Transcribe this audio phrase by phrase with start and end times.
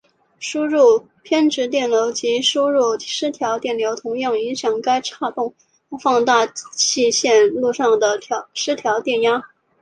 [0.39, 5.53] 输入偏置电流及输入失调电流同样影响该差动
[6.01, 8.19] 放大器线路上的
[8.55, 9.43] 失调电压。